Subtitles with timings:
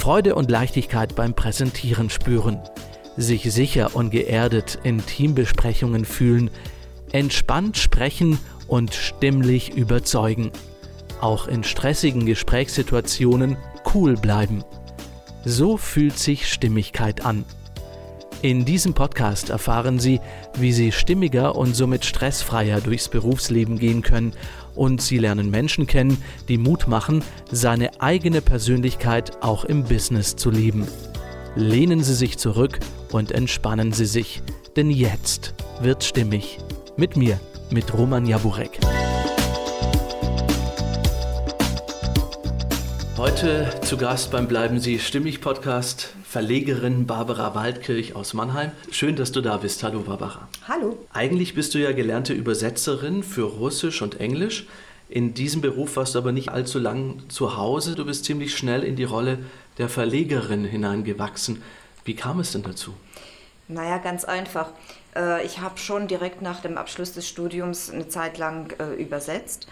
[0.00, 2.58] Freude und Leichtigkeit beim Präsentieren spüren,
[3.18, 6.50] sich sicher und geerdet in Teambesprechungen fühlen,
[7.12, 10.52] entspannt sprechen und stimmlich überzeugen.
[11.20, 13.58] Auch in stressigen Gesprächssituationen
[13.94, 14.64] cool bleiben.
[15.44, 17.44] So fühlt sich Stimmigkeit an.
[18.40, 20.18] In diesem Podcast erfahren Sie,
[20.54, 24.32] wie Sie stimmiger und somit stressfreier durchs Berufsleben gehen können
[24.74, 26.16] und Sie lernen Menschen kennen,
[26.48, 30.86] die Mut machen, seine eigene Persönlichkeit auch im Business zu leben.
[31.56, 32.78] Lehnen Sie sich zurück
[33.12, 34.42] und entspannen Sie sich,
[34.76, 36.58] denn jetzt wird stimmig.
[36.96, 37.40] Mit mir,
[37.70, 38.78] mit Roman Jaburek.
[43.16, 48.70] Heute zu Gast beim Bleiben Sie Stimmig Podcast Verlegerin Barbara Waldkirch aus Mannheim.
[48.92, 49.82] Schön, dass du da bist.
[49.82, 50.46] Hallo Barbara.
[50.68, 50.96] Hallo.
[51.12, 54.68] Eigentlich bist du ja gelernte Übersetzerin für Russisch und Englisch.
[55.08, 57.96] In diesem Beruf warst du aber nicht allzu lang zu Hause.
[57.96, 59.40] Du bist ziemlich schnell in die Rolle
[59.78, 61.64] der Verlegerin hineingewachsen.
[62.04, 62.94] Wie kam es denn dazu?
[63.66, 64.68] Naja, ganz einfach.
[65.16, 69.66] Äh, ich habe schon direkt nach dem Abschluss des Studiums eine Zeit lang äh, übersetzt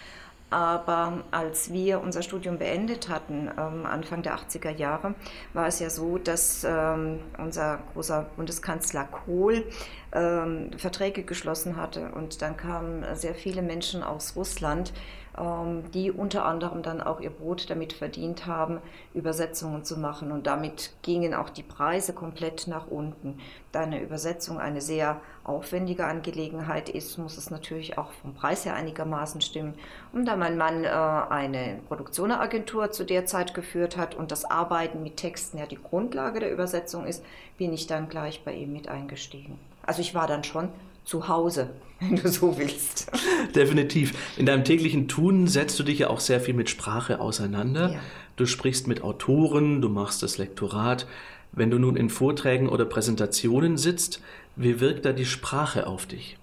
[0.49, 5.15] aber als wir unser Studium beendet hatten, ähm, Anfang der 80er Jahre,
[5.53, 9.63] war es ja so, dass ähm, unser großer Bundeskanzler Kohl
[10.11, 12.11] ähm, Verträge geschlossen hatte.
[12.13, 14.93] Und dann kamen sehr viele Menschen aus Russland,
[15.37, 18.79] ähm, die unter anderem dann auch ihr Brot damit verdient haben,
[19.13, 20.31] Übersetzungen zu machen.
[20.31, 23.39] Und damit gingen auch die Preise komplett nach unten.
[23.71, 28.75] Da eine Übersetzung eine sehr aufwendige Angelegenheit ist, muss es natürlich auch vom Preis her
[28.75, 29.75] einigermaßen stimmen.
[30.11, 35.03] Und da mein Mann äh, eine Produktionsagentur zu der Zeit geführt hat und das Arbeiten
[35.03, 37.23] mit Texten ja die Grundlage der Übersetzung ist,
[37.57, 39.59] bin ich dann gleich bei ihm mit eingestiegen.
[39.83, 40.69] Also ich war dann schon
[41.05, 43.11] zu Hause, wenn du so willst.
[43.55, 44.13] Definitiv.
[44.37, 47.93] In deinem täglichen Tun setzt du dich ja auch sehr viel mit Sprache auseinander.
[47.93, 47.99] Ja.
[48.35, 51.07] Du sprichst mit Autoren, du machst das Lektorat.
[51.51, 54.21] Wenn du nun in Vorträgen oder Präsentationen sitzt,
[54.55, 56.37] wie wirkt da die Sprache auf dich?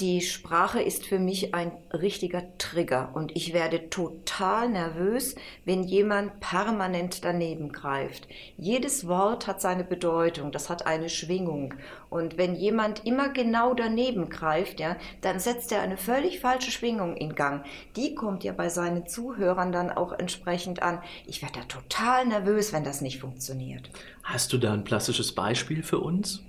[0.00, 5.34] Die Sprache ist für mich ein richtiger Trigger und ich werde total nervös,
[5.66, 8.26] wenn jemand permanent daneben greift.
[8.56, 11.74] Jedes Wort hat seine Bedeutung, das hat eine Schwingung
[12.08, 17.14] und wenn jemand immer genau daneben greift, ja, dann setzt er eine völlig falsche Schwingung
[17.14, 17.66] in Gang.
[17.94, 21.02] Die kommt ja bei seinen Zuhörern dann auch entsprechend an.
[21.26, 23.90] Ich werde da total nervös, wenn das nicht funktioniert.
[24.22, 26.42] Hast du da ein klassisches Beispiel für uns?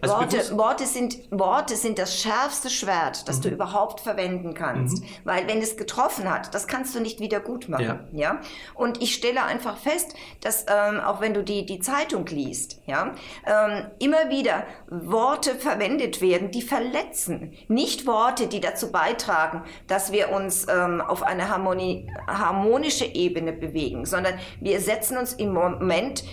[0.00, 3.42] Also Worte, Worte, sind, Worte sind das schärfste Schwert, das mhm.
[3.42, 5.02] du überhaupt verwenden kannst.
[5.02, 5.08] Mhm.
[5.24, 8.08] Weil wenn es getroffen hat, das kannst du nicht wieder gut machen.
[8.12, 8.34] Ja.
[8.34, 8.40] ja?
[8.74, 13.14] Und ich stelle einfach fest, dass ähm, auch wenn du die, die Zeitung liest, ja,
[13.46, 17.52] ähm, immer wieder Worte verwendet werden, die verletzen.
[17.68, 24.06] Nicht Worte, die dazu beitragen, dass wir uns ähm, auf eine Harmonie, harmonische Ebene bewegen,
[24.06, 26.24] sondern wir setzen uns im Moment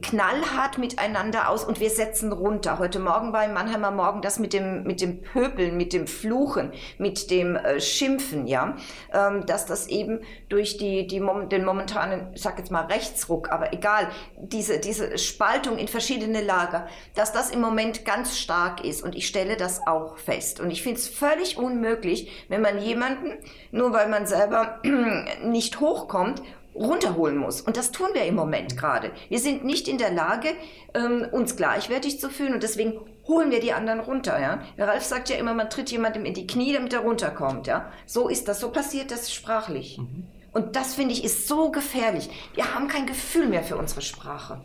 [0.00, 2.78] knallhart miteinander aus und wir setzen runter.
[2.78, 7.30] Heute Morgen beim Mannheimer Morgen das mit dem, mit dem Pöbeln, mit dem Fluchen, mit
[7.30, 8.76] dem äh, Schimpfen, ja,
[9.12, 13.72] ähm, dass das eben durch die, die, den momentanen, ich sag jetzt mal Rechtsruck, aber
[13.72, 19.14] egal, diese, diese Spaltung in verschiedene Lager, dass das im Moment ganz stark ist und
[19.14, 20.58] ich stelle das auch fest.
[20.58, 23.32] Und ich finde es völlig unmöglich, wenn man jemanden,
[23.70, 24.80] nur weil man selber
[25.44, 26.42] nicht hochkommt,
[26.74, 27.60] runterholen muss.
[27.60, 29.12] Und das tun wir im Moment gerade.
[29.28, 30.48] Wir sind nicht in der Lage,
[30.94, 34.40] ähm, uns gleichwertig zu fühlen und deswegen holen wir die anderen runter.
[34.40, 34.62] Ja?
[34.78, 37.66] Ralf sagt ja immer, man tritt jemandem in die Knie, damit er runterkommt.
[37.66, 37.90] Ja?
[38.06, 39.98] So ist das, so passiert das sprachlich.
[39.98, 40.24] Mhm.
[40.52, 42.30] Und das finde ich ist so gefährlich.
[42.54, 44.62] Wir haben kein Gefühl mehr für unsere Sprache.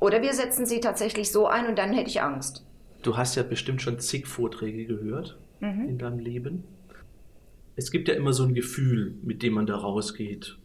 [0.00, 2.64] Oder wir setzen sie tatsächlich so ein und dann hätte ich Angst.
[3.02, 5.88] Du hast ja bestimmt schon zig Vorträge gehört mhm.
[5.88, 6.64] in deinem Leben.
[7.76, 10.58] Es gibt ja immer so ein Gefühl, mit dem man da rausgeht.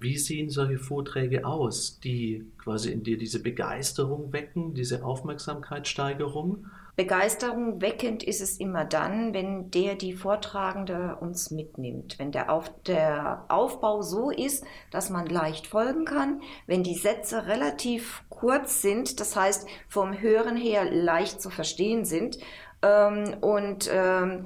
[0.00, 6.66] Wie sehen solche Vorträge aus, die quasi in dir diese Begeisterung wecken, diese Aufmerksamkeitssteigerung?
[6.96, 12.70] Begeisterung weckend ist es immer dann, wenn der, die Vortragende uns mitnimmt, wenn der, Auf,
[12.82, 19.18] der Aufbau so ist, dass man leicht folgen kann, wenn die Sätze relativ kurz sind,
[19.18, 22.38] das heißt vom Hören her leicht zu verstehen sind
[22.82, 24.44] ähm, und ähm,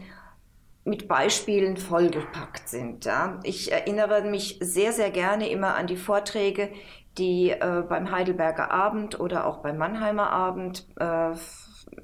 [0.88, 3.04] mit Beispielen vollgepackt sind.
[3.04, 3.38] Ja.
[3.44, 6.70] Ich erinnere mich sehr, sehr gerne immer an die Vorträge,
[7.18, 11.32] die äh, beim Heidelberger Abend oder auch beim Mannheimer Abend äh,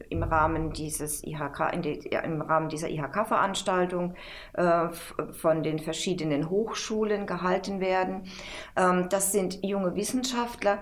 [0.08, 4.14] im Rahmen dieses IHK, die, im Rahmen dieser IHK-Veranstaltung
[4.54, 4.88] äh,
[5.32, 8.24] von den verschiedenen Hochschulen gehalten werden.
[8.76, 10.78] Ähm, das sind junge Wissenschaftler,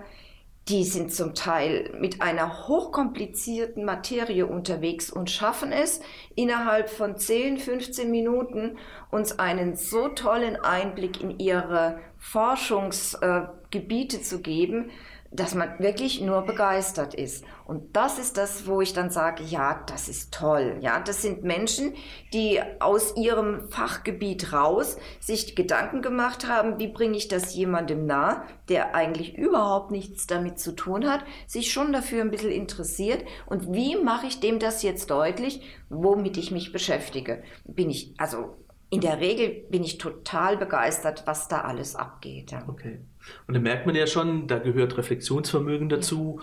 [0.69, 6.01] die sind zum Teil mit einer hochkomplizierten Materie unterwegs und schaffen es,
[6.37, 8.79] innerhalb von 10, 15 Minuten
[9.11, 14.93] uns einen so tollen Einblick in ihre Forschungsgebiete zu geben,
[15.33, 17.45] dass man wirklich nur begeistert ist.
[17.65, 20.77] Und das ist das, wo ich dann sage, ja, das ist toll.
[20.81, 21.95] Ja, das sind Menschen,
[22.35, 28.45] die aus ihrem Fachgebiet raus sich Gedanken gemacht haben, wie bringe ich das jemandem nah,
[28.69, 33.73] der eigentlich überhaupt nichts damit zu tun hat, sich schon dafür ein bisschen interessiert und
[33.73, 37.43] wie mache ich dem das jetzt deutlich, womit ich mich beschäftige.
[37.65, 38.57] Bin ich, also
[38.91, 42.55] in der Regel bin ich total begeistert, was da alles abgeht.
[42.69, 43.01] Okay.
[43.47, 46.41] Und da merkt man ja schon, da gehört Reflexionsvermögen dazu.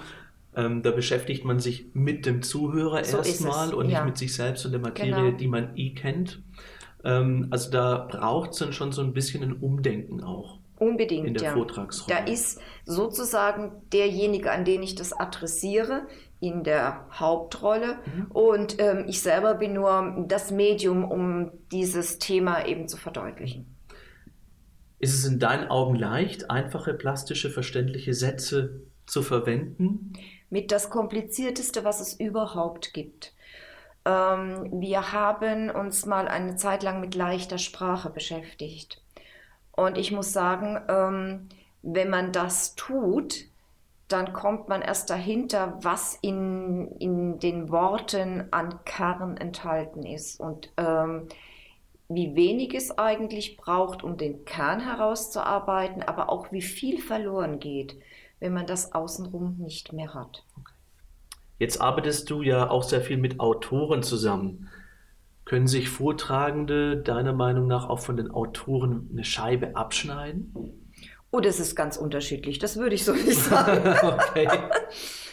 [0.55, 3.99] Ähm, da beschäftigt man sich mit dem Zuhörer so erstmal und ja.
[3.99, 5.37] nicht mit sich selbst und der Materie, genau.
[5.37, 6.41] die man eh kennt.
[7.03, 10.59] Ähm, also da braucht es dann schon so ein bisschen ein Umdenken auch.
[10.79, 11.53] Unbedingt, in der ja.
[11.53, 12.17] Vortragsrolle.
[12.17, 16.07] Da ist sozusagen derjenige, an den ich das adressiere,
[16.39, 17.97] in der Hauptrolle.
[18.05, 18.27] Mhm.
[18.31, 23.75] Und ähm, ich selber bin nur das Medium, um dieses Thema eben zu verdeutlichen.
[24.99, 30.13] Ist es in deinen Augen leicht, einfache, plastische, verständliche Sätze zu verwenden?
[30.49, 33.33] Mit das Komplizierteste, was es überhaupt gibt.
[34.05, 39.01] Ähm, wir haben uns mal eine Zeit lang mit leichter Sprache beschäftigt.
[39.71, 41.49] Und ich muss sagen, ähm,
[41.81, 43.45] wenn man das tut,
[44.09, 50.71] dann kommt man erst dahinter, was in, in den Worten an Kern enthalten ist und
[50.77, 51.27] ähm,
[52.09, 57.95] wie wenig es eigentlich braucht, um den Kern herauszuarbeiten, aber auch wie viel verloren geht,
[58.39, 60.43] wenn man das außenrum nicht mehr hat.
[61.59, 64.69] Jetzt arbeitest du ja auch sehr viel mit Autoren zusammen.
[65.45, 70.53] Können sich Vortragende deiner Meinung nach auch von den Autoren eine Scheibe abschneiden?
[71.31, 72.57] Oh, das ist ganz unterschiedlich.
[72.57, 73.87] Das würde ich so nicht sagen.
[74.01, 74.49] okay.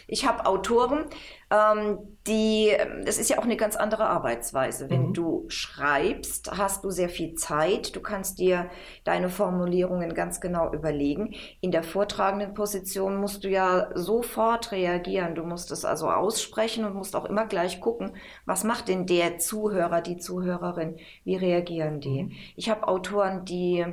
[0.06, 1.06] Ich habe Autoren,
[1.50, 2.73] ähm, die,
[3.05, 4.91] das ist ja auch eine ganz andere Arbeitsweise.
[4.91, 5.14] Wenn mhm.
[5.14, 7.94] du schreibst, hast du sehr viel Zeit.
[7.94, 8.70] Du kannst dir
[9.05, 11.35] deine Formulierungen ganz genau überlegen.
[11.61, 15.35] In der vortragenden Position musst du ja sofort reagieren.
[15.35, 19.38] Du musst es also aussprechen und musst auch immer gleich gucken, was macht denn der
[19.38, 20.97] Zuhörer, die Zuhörerin?
[21.25, 22.25] Wie reagieren die?
[22.25, 22.32] Mhm.
[22.56, 23.85] Ich habe Autoren, die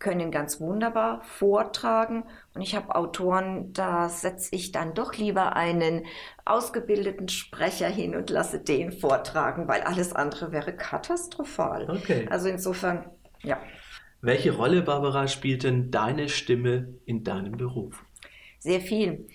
[0.00, 2.24] können ganz wunderbar vortragen.
[2.54, 6.06] Und ich habe Autoren, da setze ich dann doch lieber einen
[6.44, 11.88] ausgebildeten Sprecher hin und lasse den vortragen, weil alles andere wäre katastrophal.
[11.88, 12.26] Okay.
[12.28, 13.10] Also insofern,
[13.42, 13.60] ja.
[14.22, 18.04] Welche Rolle, Barbara, spielt denn deine Stimme in deinem Beruf?
[18.58, 19.26] Sehr viel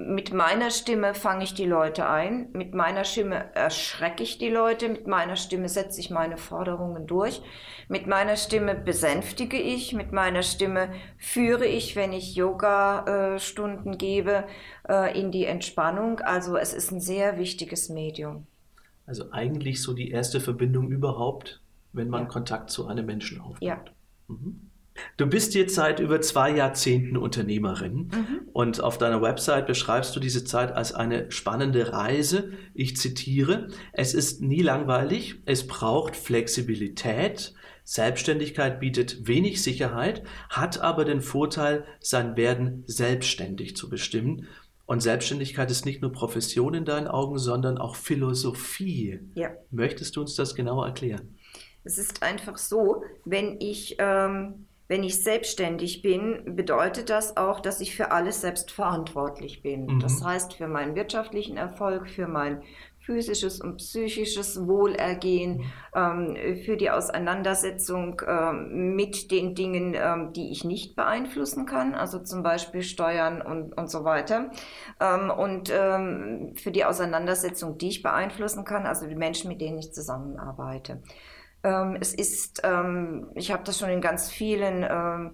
[0.00, 4.88] mit meiner Stimme fange ich die Leute ein, mit meiner Stimme erschrecke ich die Leute,
[4.88, 7.42] mit meiner Stimme setze ich meine Forderungen durch,
[7.88, 14.44] mit meiner Stimme besänftige ich, mit meiner Stimme führe ich, wenn ich Yoga-Stunden äh, gebe,
[14.88, 16.20] äh, in die Entspannung.
[16.20, 18.46] Also es ist ein sehr wichtiges Medium.
[19.04, 21.60] Also eigentlich so die erste Verbindung überhaupt,
[21.92, 22.28] wenn man ja.
[22.28, 23.62] Kontakt zu einem Menschen aufbaut.
[23.62, 23.80] Ja.
[24.28, 24.67] Mhm.
[25.16, 28.40] Du bist jetzt seit über zwei Jahrzehnten Unternehmerin mhm.
[28.52, 32.52] und auf deiner Website beschreibst du diese Zeit als eine spannende Reise.
[32.74, 37.54] Ich zitiere, es ist nie langweilig, es braucht Flexibilität,
[37.84, 44.46] Selbstständigkeit bietet wenig Sicherheit, hat aber den Vorteil, sein Werden selbstständig zu bestimmen.
[44.84, 49.20] Und Selbstständigkeit ist nicht nur Profession in deinen Augen, sondern auch Philosophie.
[49.34, 49.52] Ja.
[49.70, 51.38] Möchtest du uns das genauer erklären?
[51.84, 57.80] Es ist einfach so, wenn ich ähm, wenn ich selbstständig bin, bedeutet das auch, dass
[57.80, 59.86] ich für alles selbst verantwortlich bin.
[59.86, 60.00] Mhm.
[60.00, 62.62] Das heißt, für meinen wirtschaftlichen Erfolg, für mein
[63.08, 70.64] physisches und psychisches Wohlergehen, ähm, für die Auseinandersetzung ähm, mit den Dingen, ähm, die ich
[70.64, 74.50] nicht beeinflussen kann, also zum Beispiel Steuern und, und so weiter.
[75.00, 79.78] Ähm, und ähm, für die Auseinandersetzung, die ich beeinflussen kann, also die Menschen, mit denen
[79.78, 81.02] ich zusammenarbeite.
[81.62, 85.32] Ähm, es ist, ähm, ich habe das schon in ganz vielen ähm,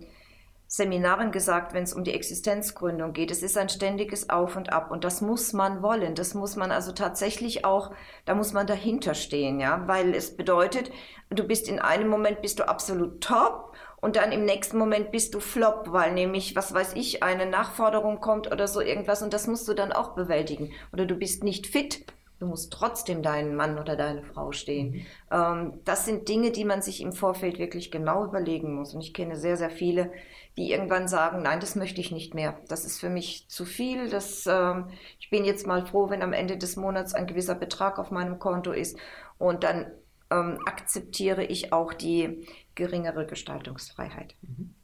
[0.67, 3.31] Seminaren gesagt, wenn es um die Existenzgründung geht.
[3.31, 6.15] Es ist ein ständiges Auf und Ab und das muss man wollen.
[6.15, 7.93] Das muss man also tatsächlich auch,
[8.25, 10.91] da muss man dahinter stehen, ja, weil es bedeutet,
[11.31, 15.35] du bist in einem Moment bist du absolut top und dann im nächsten Moment bist
[15.35, 19.47] du flop, weil nämlich, was weiß ich, eine Nachforderung kommt oder so irgendwas und das
[19.47, 20.73] musst du dann auch bewältigen.
[20.93, 22.05] Oder du bist nicht fit
[22.41, 24.91] Du musst trotzdem deinen Mann oder deine Frau stehen.
[24.91, 25.07] Mhm.
[25.31, 28.95] Ähm, das sind Dinge, die man sich im Vorfeld wirklich genau überlegen muss.
[28.95, 30.11] Und ich kenne sehr, sehr viele,
[30.57, 32.61] die irgendwann sagen, nein, das möchte ich nicht mehr.
[32.69, 34.09] Das ist für mich zu viel.
[34.09, 34.89] Das, ähm,
[35.19, 38.39] ich bin jetzt mal froh, wenn am Ende des Monats ein gewisser Betrag auf meinem
[38.39, 38.99] Konto ist.
[39.39, 39.87] Und dann
[40.31, 44.35] ähm, akzeptiere ich auch die geringere Gestaltungsfreiheit.
[44.43, 44.75] Mhm.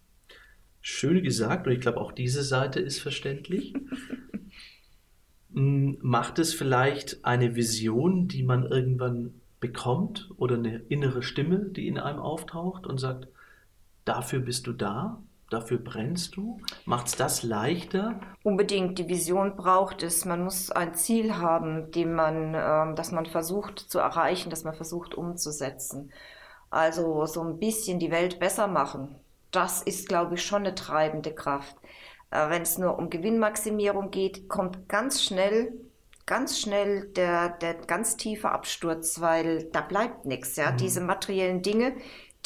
[0.82, 3.74] Schön gesagt und ich glaube auch diese Seite ist verständlich.
[5.54, 11.86] Hm, macht es vielleicht eine Vision, die man irgendwann bekommt oder eine innere Stimme, die
[11.86, 13.28] in einem auftaucht und sagt,
[14.04, 16.60] dafür bist du da, dafür brennst du?
[16.86, 18.20] Macht es das leichter?
[18.42, 20.24] Unbedingt, die Vision braucht es.
[20.24, 24.74] Man muss ein Ziel haben, dem man, äh, das man versucht zu erreichen, das man
[24.74, 26.10] versucht umzusetzen.
[26.70, 29.16] Also so ein bisschen die Welt besser machen.
[29.50, 31.76] Das ist, glaube ich, schon eine treibende Kraft.
[32.30, 35.72] Äh, Wenn es nur um Gewinnmaximierung geht, kommt ganz schnell
[36.30, 40.54] ganz schnell der, der ganz tiefe Absturz, weil da bleibt nichts.
[40.54, 40.70] Ja?
[40.70, 40.76] Mhm.
[40.76, 41.92] Diese materiellen Dinge,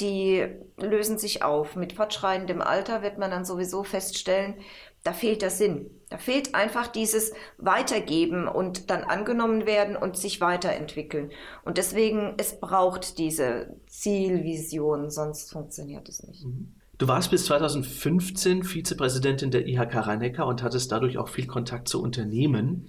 [0.00, 0.48] die
[0.78, 1.76] lösen sich auf.
[1.76, 4.54] Mit fortschreitendem Alter wird man dann sowieso feststellen,
[5.02, 5.90] da fehlt der Sinn.
[6.08, 11.30] Da fehlt einfach dieses Weitergeben und dann angenommen werden und sich weiterentwickeln.
[11.66, 16.46] Und deswegen, es braucht diese Zielvision, sonst funktioniert es nicht.
[16.46, 16.74] Mhm.
[17.04, 22.00] Du warst bis 2015 Vizepräsidentin der IHK rhein und hattest dadurch auch viel Kontakt zu
[22.00, 22.88] Unternehmen.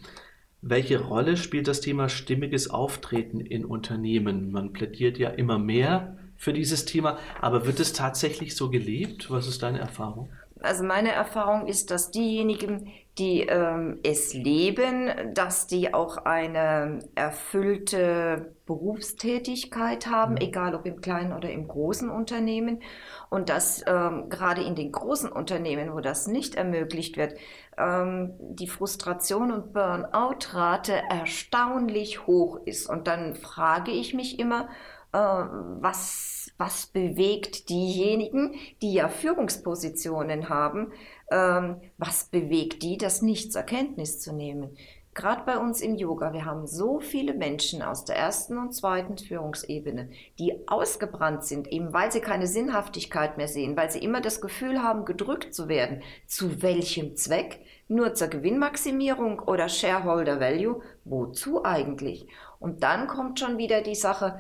[0.62, 4.52] Welche Rolle spielt das Thema stimmiges Auftreten in Unternehmen?
[4.54, 9.30] Man plädiert ja immer mehr für dieses Thema, aber wird es tatsächlich so gelebt?
[9.32, 10.30] Was ist deine Erfahrung?
[10.66, 18.54] Also meine Erfahrung ist, dass diejenigen, die ähm, es leben, dass die auch eine erfüllte
[18.66, 20.42] Berufstätigkeit haben, mhm.
[20.42, 22.82] egal ob im kleinen oder im großen Unternehmen.
[23.30, 27.36] Und dass ähm, gerade in den großen Unternehmen, wo das nicht ermöglicht wird,
[27.78, 32.90] ähm, die Frustration und Burnout-Rate erstaunlich hoch ist.
[32.90, 34.68] Und dann frage ich mich immer,
[35.14, 40.92] äh, was, was bewegt diejenigen, die ja Führungspositionen haben,
[41.30, 44.76] ähm, was bewegt die, das nicht zur Kenntnis zu nehmen?
[45.16, 49.18] Gerade bei uns im Yoga, wir haben so viele Menschen aus der ersten und zweiten
[49.18, 54.42] Führungsebene, die ausgebrannt sind, eben weil sie keine Sinnhaftigkeit mehr sehen, weil sie immer das
[54.42, 56.04] Gefühl haben, gedrückt zu werden.
[56.28, 57.62] Zu welchem Zweck?
[57.88, 60.82] Nur zur Gewinnmaximierung oder Shareholder Value?
[61.06, 62.28] Wozu eigentlich?
[62.60, 64.40] Und dann kommt schon wieder die Sache,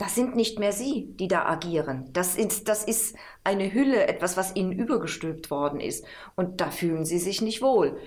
[0.00, 2.08] das sind nicht mehr sie, die da agieren.
[2.14, 3.14] Das ist, das ist
[3.44, 6.06] eine Hülle, etwas, was ihnen übergestülpt worden ist.
[6.36, 7.98] Und da fühlen sie sich nicht wohl.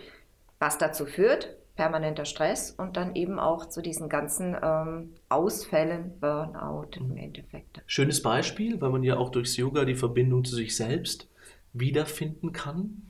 [0.57, 6.97] Was dazu führt, permanenter Stress und dann eben auch zu diesen ganzen ähm, Ausfällen, Burnout
[6.97, 7.17] im mhm.
[7.17, 7.83] Endeffekt.
[7.85, 11.29] Schönes Beispiel, weil man ja auch durchs Yoga die Verbindung zu sich selbst
[11.73, 13.02] wiederfinden kann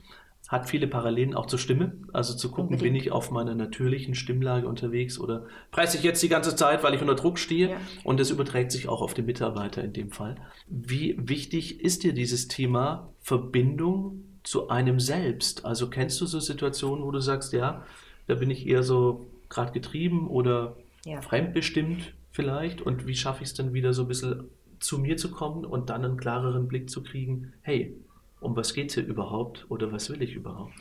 [0.48, 1.92] hat viele Parallelen auch zur Stimme.
[2.12, 2.82] Also zu gucken, Unbedingt.
[2.82, 6.94] bin ich auf meiner natürlichen Stimmlage unterwegs oder presse ich jetzt die ganze Zeit, weil
[6.94, 7.70] ich unter Druck stehe.
[7.70, 7.76] Ja.
[8.04, 10.36] Und das überträgt sich auch auf den Mitarbeiter in dem Fall.
[10.68, 15.64] Wie wichtig ist dir dieses Thema Verbindung zu einem selbst?
[15.64, 17.82] Also kennst du so Situationen, wo du sagst, ja,
[18.26, 21.22] da bin ich eher so gerade getrieben oder ja.
[21.22, 22.82] fremdbestimmt vielleicht?
[22.82, 24.44] Und wie schaffe ich es dann wieder so ein bisschen
[24.78, 27.96] zu mir zu kommen und dann einen klareren Blick zu kriegen, hey,
[28.44, 30.72] um was geht es hier überhaupt oder was will ich überhaupt?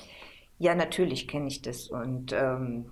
[0.60, 1.90] Ja, natürlich kenne ich das.
[1.90, 2.86] Und ähm,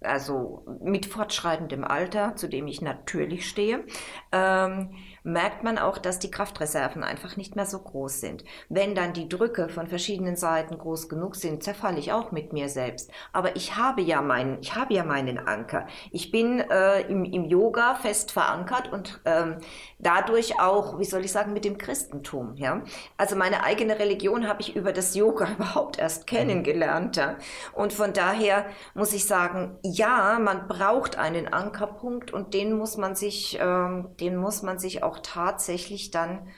[0.00, 3.84] also mit fortschreitendem Alter, zu dem ich natürlich stehe,
[4.32, 8.44] ähm, merkt man auch, dass die Kraftreserven einfach nicht mehr so groß sind.
[8.68, 12.68] Wenn dann die Drücke von verschiedenen Seiten groß genug sind, zerfalle ich auch mit mir
[12.68, 13.10] selbst.
[13.32, 15.86] Aber ich habe ja meinen, ich habe ja meinen Anker.
[16.10, 19.58] Ich bin äh, im, im Yoga fest verankert und ähm,
[19.98, 22.56] dadurch auch, wie soll ich sagen, mit dem Christentum.
[22.56, 22.82] Ja?
[23.16, 27.16] Also meine eigene Religion habe ich über das Yoga überhaupt erst kennengelernt.
[27.16, 27.36] Ja?
[27.72, 33.14] Und von daher muss ich sagen, ja, man braucht einen Ankerpunkt und den muss man
[33.14, 36.48] sich, ähm, den muss man sich auch tatsächlich dann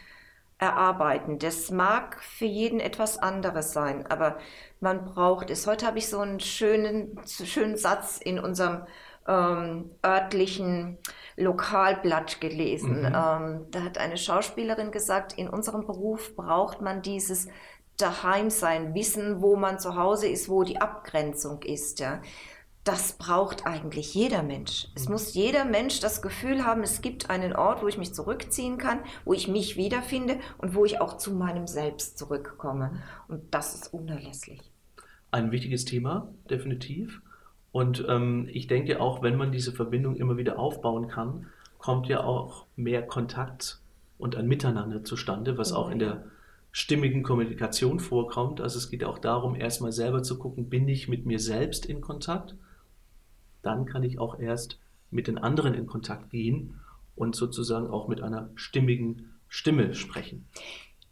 [0.58, 1.40] erarbeiten.
[1.40, 4.38] Das mag für jeden etwas anderes sein, aber
[4.80, 5.66] man braucht es.
[5.66, 8.86] Heute habe ich so einen schönen, schönen Satz in unserem
[9.26, 10.98] ähm, örtlichen
[11.36, 13.00] Lokalblatt gelesen.
[13.00, 13.06] Mhm.
[13.06, 17.48] Ähm, da hat eine Schauspielerin gesagt, in unserem Beruf braucht man dieses
[17.96, 21.98] Daheimsein, wissen, wo man zu Hause ist, wo die Abgrenzung ist.
[21.98, 22.20] Ja
[22.84, 24.88] das braucht eigentlich jeder Mensch.
[24.96, 28.76] Es muss jeder Mensch das Gefühl haben, es gibt einen Ort, wo ich mich zurückziehen
[28.76, 33.02] kann, wo ich mich wiederfinde und wo ich auch zu meinem Selbst zurückkomme.
[33.28, 34.60] Und das ist unerlässlich.
[35.30, 37.22] Ein wichtiges Thema, definitiv.
[37.70, 41.46] Und ähm, ich denke auch, wenn man diese Verbindung immer wieder aufbauen kann,
[41.78, 43.80] kommt ja auch mehr Kontakt
[44.18, 46.24] und ein Miteinander zustande, was auch in der
[46.72, 48.60] stimmigen Kommunikation vorkommt.
[48.60, 52.00] Also es geht auch darum, erstmal selber zu gucken, bin ich mit mir selbst in
[52.00, 52.56] Kontakt?
[53.62, 54.78] Dann kann ich auch erst
[55.10, 56.80] mit den anderen in Kontakt gehen
[57.14, 60.48] und sozusagen auch mit einer stimmigen Stimme sprechen.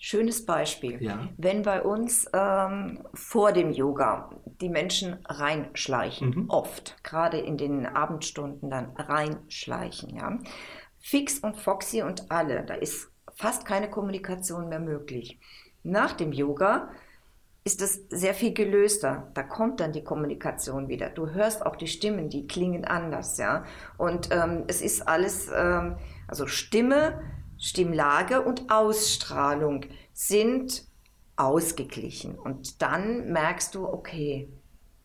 [0.03, 1.03] Schönes Beispiel.
[1.03, 1.29] Ja.
[1.37, 4.31] Wenn bei uns ähm, vor dem Yoga
[4.63, 6.45] die Menschen reinschleichen, mhm.
[6.49, 10.39] oft, gerade in den Abendstunden dann reinschleichen, ja.
[11.01, 15.39] Fix und Foxy und alle, da ist fast keine Kommunikation mehr möglich.
[15.83, 16.89] Nach dem Yoga
[17.63, 19.31] ist es sehr viel gelöster.
[19.35, 21.11] Da kommt dann die Kommunikation wieder.
[21.11, 23.65] Du hörst auch die Stimmen, die klingen anders, ja.
[23.99, 27.21] Und ähm, es ist alles, ähm, also Stimme,
[27.59, 30.85] Stimmlage und Ausstrahlung sind
[31.37, 32.39] ausgeglichen.
[32.39, 34.49] Und dann merkst du, okay,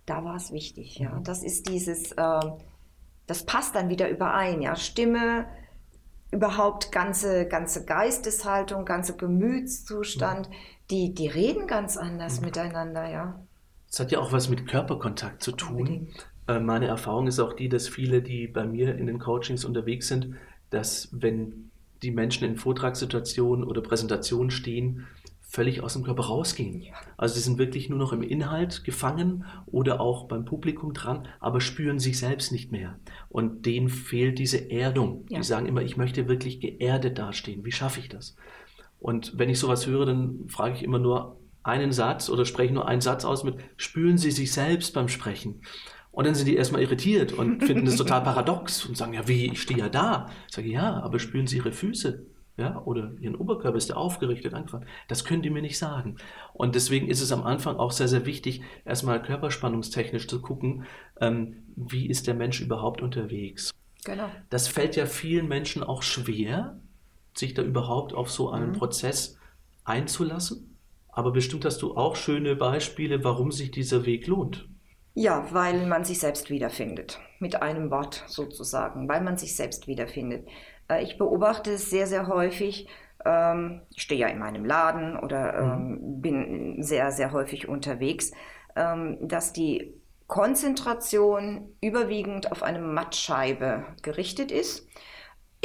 [0.06, 1.12] da war es wichtig, ja.
[1.12, 1.24] Mhm.
[1.24, 2.40] Das ist dieses, äh,
[3.28, 4.78] das passt dann wieder überein, ja.
[4.78, 5.46] Stimme,
[6.36, 10.50] überhaupt ganze, ganze Geisteshaltung, ganze Gemütszustand.
[10.92, 12.48] Die, die reden ganz anders mhm.
[12.48, 13.39] miteinander, ja.
[13.89, 15.77] Es hat ja auch was mit Körperkontakt zu tun.
[15.77, 16.27] Unbedingt.
[16.48, 20.08] Äh, meine Erfahrung ist auch die, dass viele, die bei mir in den Coachings unterwegs
[20.08, 20.36] sind,
[20.70, 21.72] dass wenn
[22.04, 25.08] die Menschen in Vortragssituationen oder Präsentationen stehen,
[25.56, 26.82] völlig aus dem Körper rausgehen.
[26.82, 26.94] Ja.
[27.16, 31.62] Also sie sind wirklich nur noch im Inhalt gefangen oder auch beim Publikum dran, aber
[31.62, 33.00] spüren sich selbst nicht mehr.
[33.30, 35.26] Und denen fehlt diese Erdung.
[35.30, 35.38] Ja.
[35.38, 37.64] Die sagen immer, ich möchte wirklich geerdet dastehen.
[37.64, 38.36] Wie schaffe ich das?
[39.00, 42.88] Und wenn ich sowas höre, dann frage ich immer nur einen Satz oder spreche nur
[42.88, 45.62] einen Satz aus mit, spüren Sie sich selbst beim Sprechen?
[46.12, 49.52] Und dann sind die erstmal irritiert und finden das total paradox und sagen, ja, wie,
[49.52, 50.30] ich stehe ja da.
[50.50, 52.26] Ich sage, ja, aber spüren Sie Ihre Füße?
[52.58, 54.86] Ja, oder Ihren Oberkörper, ist der aufgerichtet, angefangen?
[55.10, 56.16] Das können die mir nicht sagen.
[56.54, 60.86] Und deswegen ist es am Anfang auch sehr, sehr wichtig, erstmal körperspannungstechnisch zu gucken,
[61.20, 63.72] ähm, wie ist der Mensch überhaupt unterwegs.
[64.06, 64.30] Genau.
[64.50, 66.80] Das fällt ja vielen Menschen auch schwer,
[67.34, 68.78] sich da überhaupt auf so einen mhm.
[68.78, 69.38] Prozess
[69.84, 70.78] einzulassen.
[71.10, 74.70] Aber bestimmt hast du auch schöne Beispiele, warum sich dieser Weg lohnt.
[75.14, 77.20] Ja, weil man sich selbst wiederfindet.
[77.40, 80.48] Mit einem Wort sozusagen, weil man sich selbst wiederfindet.
[80.89, 82.88] Äh, ich beobachte es sehr, sehr häufig.
[83.24, 85.94] Ähm, ich stehe ja in meinem Laden oder mhm.
[85.94, 88.32] ähm, bin sehr, sehr häufig unterwegs,
[88.75, 89.94] ähm, dass die
[90.27, 94.88] Konzentration überwiegend auf eine Mattscheibe gerichtet ist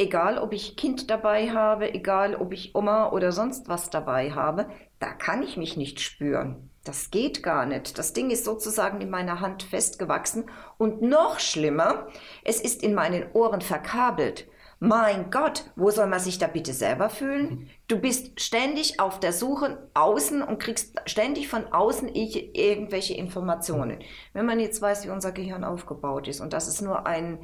[0.01, 4.67] egal ob ich Kind dabei habe, egal ob ich Oma oder sonst was dabei habe,
[4.99, 6.69] da kann ich mich nicht spüren.
[6.83, 7.97] Das geht gar nicht.
[7.99, 10.45] Das Ding ist sozusagen in meiner Hand festgewachsen
[10.79, 12.07] und noch schlimmer,
[12.43, 14.47] es ist in meinen Ohren verkabelt.
[14.83, 17.69] Mein Gott, wo soll man sich da bitte selber fühlen?
[17.87, 23.99] Du bist ständig auf der Suche außen und kriegst ständig von außen irgendwelche Informationen.
[24.33, 27.41] Wenn man jetzt weiß, wie unser Gehirn aufgebaut ist und das ist nur ein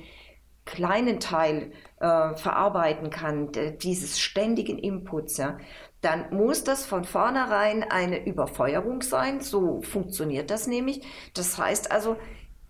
[0.66, 3.52] kleinen Teil äh, verarbeiten kann,
[3.84, 5.60] dieses ständigen Inputs, ja,
[6.02, 9.42] dann muss das von vornherein eine Überfeuerung sein.
[9.42, 11.02] So funktioniert das nämlich.
[11.36, 12.18] Das heißt also,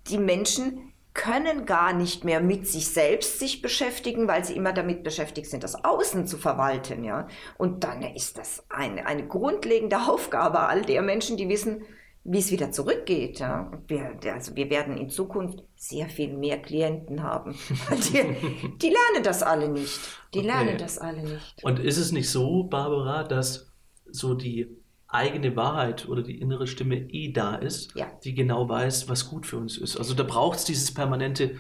[0.09, 5.03] die Menschen können gar nicht mehr mit sich selbst sich beschäftigen, weil sie immer damit
[5.03, 7.27] beschäftigt sind, das Außen zu verwalten, ja.
[7.57, 11.81] Und dann ist das eine, eine grundlegende Aufgabe all der Menschen, die wissen,
[12.23, 13.39] wie es wieder zurückgeht.
[13.39, 13.71] Ja.
[13.87, 17.57] Wir, also wir werden in Zukunft sehr viel mehr Klienten haben.
[17.91, 19.99] Die, die lernen das alle nicht.
[20.33, 20.47] Die okay.
[20.47, 21.63] lernen das alle nicht.
[21.63, 23.71] Und ist es nicht so, Barbara, dass
[24.09, 24.77] so die
[25.07, 28.11] eigene Wahrheit oder die innere Stimme eh da ist, ja.
[28.23, 29.97] die genau weiß, was gut für uns ist?
[29.97, 31.55] Also da braucht es dieses permanente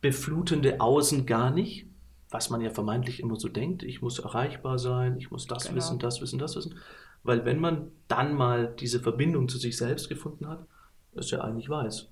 [0.00, 1.86] beflutende Außen gar nicht,
[2.30, 3.82] was man ja vermeintlich immer so denkt.
[3.82, 5.76] Ich muss erreichbar sein, ich muss das genau.
[5.76, 6.74] wissen, das wissen, das wissen
[7.22, 10.66] weil wenn man dann mal diese Verbindung zu sich selbst gefunden hat,
[11.12, 12.08] ist ja eigentlich weiß.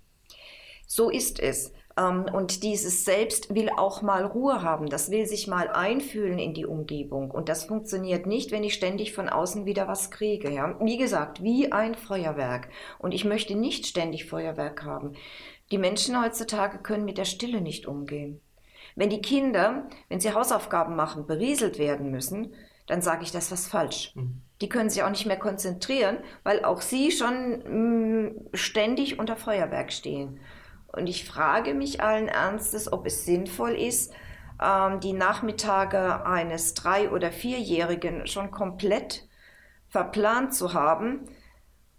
[0.86, 1.72] So ist es.
[1.98, 4.88] Ähm, und dieses Selbst will auch mal Ruhe haben.
[4.88, 7.30] Das will sich mal einfühlen in die Umgebung.
[7.30, 10.50] Und das funktioniert nicht, wenn ich ständig von außen wieder was kriege.
[10.50, 10.76] Ja?
[10.80, 12.68] Wie gesagt, wie ein Feuerwerk.
[12.98, 15.14] Und ich möchte nicht ständig Feuerwerk haben.
[15.70, 18.40] Die Menschen heutzutage können mit der Stille nicht umgehen.
[18.96, 22.54] Wenn die Kinder, wenn sie Hausaufgaben machen, berieselt werden müssen,
[22.86, 24.12] dann sage ich, das ist was falsch.
[24.14, 24.40] Mhm.
[24.60, 29.36] Die können sich auch nicht mehr konzentrieren, weil auch sie schon mh, mm, ständig unter
[29.36, 30.40] Feuerwerk stehen.
[30.98, 34.12] Und ich frage mich allen Ernstes, ob es sinnvoll ist,
[34.62, 39.28] ähm, die Nachmittage eines drei- oder vierjährigen schon komplett
[39.88, 41.26] verplant zu haben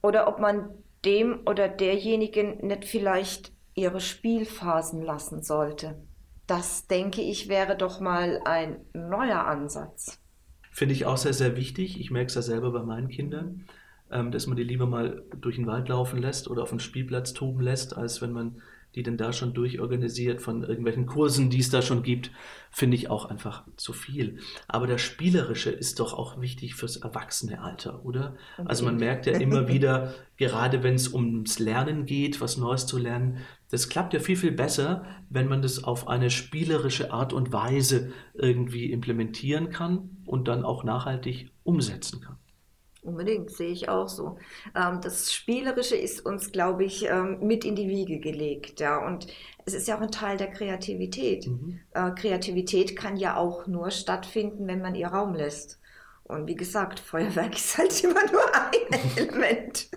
[0.01, 0.69] oder ob man
[1.05, 6.01] dem oder derjenigen nicht vielleicht ihre Spielphasen lassen sollte.
[6.47, 10.19] Das denke ich wäre doch mal ein neuer Ansatz.
[10.71, 11.99] Finde ich auch sehr, sehr wichtig.
[11.99, 13.65] Ich merke es ja selber bei meinen Kindern,
[14.11, 17.33] ähm, dass man die lieber mal durch den Wald laufen lässt oder auf dem Spielplatz
[17.33, 18.61] toben lässt, als wenn man
[18.95, 22.31] die denn da schon durchorganisiert von irgendwelchen Kursen, die es da schon gibt,
[22.71, 24.39] finde ich auch einfach zu viel.
[24.67, 28.35] Aber das Spielerische ist doch auch wichtig fürs Erwachsenealter, oder?
[28.57, 28.67] Okay.
[28.67, 32.97] Also man merkt ja immer wieder, gerade wenn es ums Lernen geht, was Neues zu
[32.97, 33.37] lernen,
[33.69, 38.11] das klappt ja viel, viel besser, wenn man das auf eine spielerische Art und Weise
[38.33, 42.37] irgendwie implementieren kann und dann auch nachhaltig umsetzen kann.
[43.01, 44.38] Unbedingt, sehe ich auch so.
[44.75, 48.81] Ähm, das Spielerische ist uns, glaube ich, ähm, mit in die Wiege gelegt.
[48.81, 48.97] Ja.
[49.05, 49.27] Und
[49.65, 51.47] es ist ja auch ein Teil der Kreativität.
[51.47, 51.79] Mhm.
[51.93, 55.79] Äh, Kreativität kann ja auch nur stattfinden, wenn man ihr Raum lässt.
[56.23, 59.89] Und wie gesagt, Feuerwerk ist halt immer nur ein Element.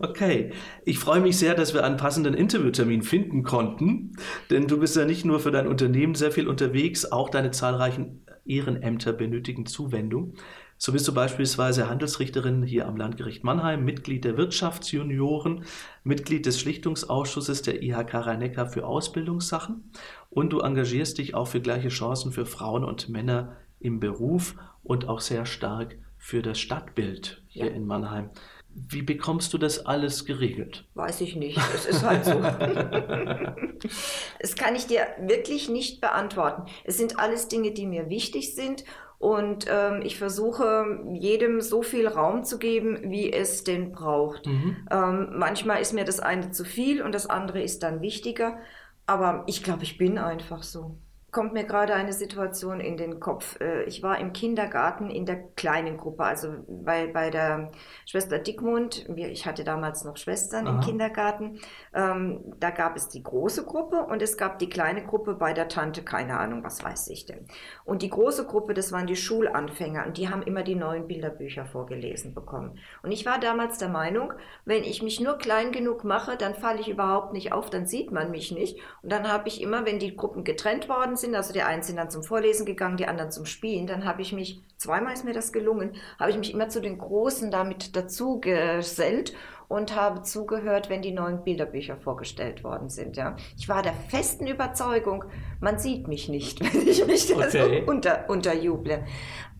[0.00, 0.52] Okay,
[0.84, 4.16] ich freue mich sehr, dass wir einen passenden Interviewtermin finden konnten,
[4.50, 8.26] denn du bist ja nicht nur für dein Unternehmen sehr viel unterwegs, auch deine zahlreichen
[8.44, 10.34] Ehrenämter benötigen Zuwendung.
[10.80, 15.64] So bist du beispielsweise Handelsrichterin hier am Landgericht Mannheim, Mitglied der Wirtschaftsjunioren,
[16.04, 19.90] Mitglied des Schlichtungsausschusses der IHK Rhein-Neckar für Ausbildungssachen
[20.30, 25.08] und du engagierst dich auch für gleiche Chancen für Frauen und Männer im Beruf und
[25.08, 27.72] auch sehr stark für das Stadtbild hier ja.
[27.72, 28.30] in Mannheim.
[28.70, 30.84] Wie bekommst du das alles geregelt?
[30.94, 31.58] Weiß ich nicht.
[31.74, 32.40] Es ist halt so.
[34.40, 36.66] das kann ich dir wirklich nicht beantworten.
[36.84, 38.84] Es sind alles Dinge, die mir wichtig sind
[39.18, 44.46] und ähm, ich versuche jedem so viel Raum zu geben, wie es denn braucht.
[44.46, 44.86] Mhm.
[44.90, 48.58] Ähm, manchmal ist mir das eine zu viel und das andere ist dann wichtiger.
[49.06, 50.98] Aber ich glaube, ich bin einfach so
[51.30, 53.60] kommt mir gerade eine Situation in den Kopf.
[53.60, 57.70] Äh, ich war im Kindergarten in der kleinen Gruppe, also bei, bei der
[58.06, 59.06] Schwester Dickmund.
[59.14, 60.74] Ich hatte damals noch Schwestern Aha.
[60.74, 61.60] im Kindergarten.
[61.92, 65.68] Ähm, da gab es die große Gruppe und es gab die kleine Gruppe bei der
[65.68, 67.46] Tante, keine Ahnung, was weiß ich denn.
[67.84, 71.66] Und die große Gruppe, das waren die Schulanfänger und die haben immer die neuen Bilderbücher
[71.66, 72.78] vorgelesen bekommen.
[73.02, 74.32] Und ich war damals der Meinung,
[74.64, 78.12] wenn ich mich nur klein genug mache, dann falle ich überhaupt nicht auf, dann sieht
[78.12, 78.78] man mich nicht.
[79.02, 81.96] Und dann habe ich immer, wenn die Gruppen getrennt worden sind, also die einen sind
[81.96, 85.34] dann zum Vorlesen gegangen, die anderen zum Spielen, dann habe ich mich, zweimal ist mir
[85.34, 89.34] das gelungen, habe ich mich immer zu den Großen damit dazu gesellt
[89.68, 93.16] und habe zugehört, wenn die neuen Bilderbücher vorgestellt worden sind.
[93.16, 93.36] Ja.
[93.56, 95.24] Ich war der festen Überzeugung,
[95.60, 97.82] man sieht mich nicht, wenn ich mich okay.
[97.84, 99.04] so unter, unterjuble.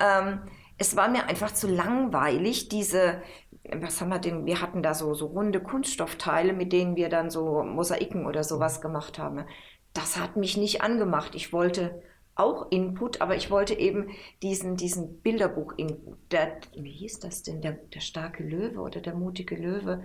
[0.00, 0.40] Ähm,
[0.78, 3.20] es war mir einfach zu langweilig, diese,
[3.64, 7.30] was haben wir denn, wir hatten da so, so runde Kunststoffteile, mit denen wir dann
[7.30, 9.44] so Mosaiken oder sowas gemacht haben
[9.92, 11.35] das hat mich nicht angemacht.
[11.35, 12.03] Ich wollte
[12.35, 14.11] auch Input, aber ich wollte eben
[14.42, 16.16] diesen, diesen Bilderbuch-Input.
[16.77, 17.61] Wie hieß das denn?
[17.61, 20.05] Der, der starke Löwe oder der mutige Löwe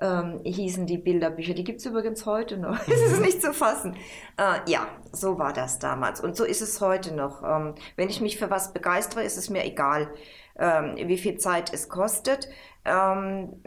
[0.00, 1.54] ähm, hießen die Bilderbücher.
[1.54, 2.78] Die gibt es übrigens heute noch.
[2.88, 3.96] es ist nicht zu fassen.
[4.38, 6.20] Äh, ja, so war das damals.
[6.20, 7.42] Und so ist es heute noch.
[7.42, 10.10] Ähm, wenn ich mich für was begeistere, ist es mir egal,
[10.58, 12.48] ähm, wie viel Zeit es kostet.
[12.84, 13.62] Ähm,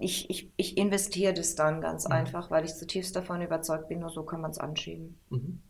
[0.00, 2.12] ich, ich, ich investiere das dann ganz mhm.
[2.12, 5.18] einfach, weil ich zutiefst davon überzeugt bin, nur so kann man es anschieben.
[5.30, 5.60] Mhm.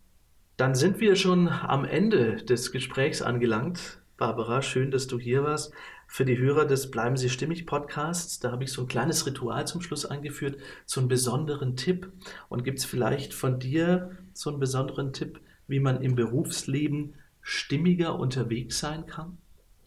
[0.57, 4.01] Dann sind wir schon am Ende des Gesprächs angelangt.
[4.17, 5.73] Barbara, schön, dass du hier warst.
[6.07, 9.67] Für die Hörer des Bleiben Sie stimmig Podcasts, da habe ich so ein kleines Ritual
[9.67, 12.13] zum Schluss eingeführt, so einen besonderen Tipp.
[12.49, 18.17] Und gibt es vielleicht von dir so einen besonderen Tipp, wie man im Berufsleben stimmiger
[18.17, 19.39] unterwegs sein kann?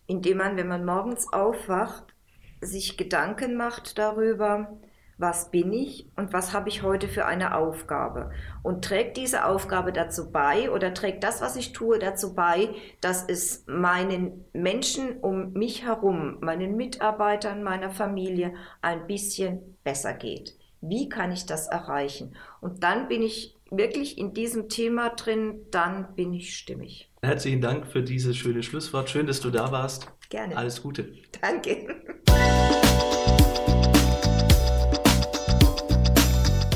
[0.05, 2.13] Indem man, wenn man morgens aufwacht,
[2.61, 4.77] sich Gedanken macht darüber,
[5.17, 8.31] was bin ich und was habe ich heute für eine Aufgabe.
[8.61, 12.69] Und trägt diese Aufgabe dazu bei oder trägt das, was ich tue, dazu bei,
[13.01, 20.55] dass es meinen Menschen um mich herum, meinen Mitarbeitern, meiner Familie ein bisschen besser geht.
[20.81, 22.35] Wie kann ich das erreichen?
[22.61, 27.09] Und dann bin ich wirklich in diesem Thema drin, dann bin ich stimmig.
[27.23, 29.09] Herzlichen Dank für dieses schöne Schlusswort.
[29.09, 30.07] Schön, dass du da warst.
[30.29, 30.55] Gerne.
[30.55, 31.11] Alles Gute.
[31.41, 32.21] Danke.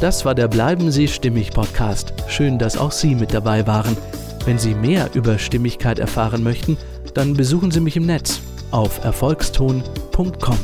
[0.02, 2.12] Das war der Bleiben Sie Stimmig Podcast.
[2.28, 3.96] Schön, dass auch Sie mit dabei waren.
[4.46, 6.76] Wenn Sie mehr über Stimmigkeit erfahren möchten,
[7.14, 10.58] dann besuchen Sie mich im Netz auf erfolgston.com.